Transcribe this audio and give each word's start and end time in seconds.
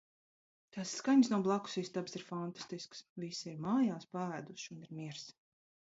Tās 0.75 0.93
skaņas 1.01 1.29
no 1.33 1.37
blakus 1.47 1.77
istabas 1.83 2.17
ir 2.19 2.25
fantastiskas. 2.29 3.05
Visi 3.25 3.49
ir 3.53 3.61
mājās, 3.67 4.09
paēduši 4.17 4.77
un 4.79 4.85
ir 4.89 4.97
miers. 5.03 5.33